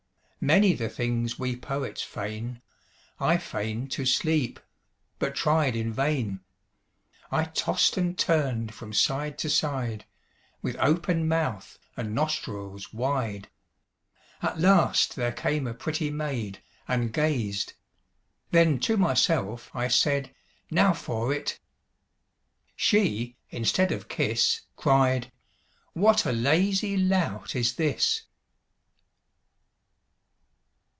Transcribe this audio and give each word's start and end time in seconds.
Many 0.43 0.73
the 0.73 0.89
things 0.89 1.37
we 1.37 1.55
poets 1.55 2.01
feign. 2.01 2.63
I 3.19 3.37
feign'd 3.37 3.91
to 3.91 4.07
sleep, 4.07 4.59
but 5.19 5.35
tried 5.35 5.75
in 5.75 5.93
vain. 5.93 6.39
I 7.29 7.43
tost 7.43 7.95
and 7.95 8.17
turn'd 8.17 8.73
from 8.73 8.91
side 8.91 9.37
to 9.37 9.51
side, 9.51 10.05
With 10.63 10.77
open 10.77 11.27
mouth 11.27 11.77
and 11.95 12.15
nostrils 12.15 12.91
wide. 12.91 13.49
At 14.41 14.57
last 14.59 15.15
there 15.15 15.31
came 15.31 15.67
a 15.67 15.75
pretty 15.75 16.09
maid, 16.09 16.63
And 16.87 17.13
gazed; 17.13 17.73
then 18.49 18.79
to 18.79 18.97
myself 18.97 19.69
I 19.75 19.89
said, 19.89 20.33
'Now 20.71 20.93
for 20.93 21.31
it!' 21.31 21.59
She, 22.75 23.37
instead 23.51 23.91
of 23.91 24.07
kiss, 24.09 24.61
Cried, 24.75 25.31
'What 25.93 26.25
a 26.25 26.31
lazy 26.31 26.97
lout 26.97 27.55
is 27.55 27.75
this!' 27.75 28.23